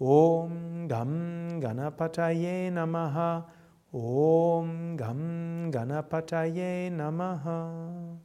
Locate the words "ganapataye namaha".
1.60-3.44, 5.70-8.18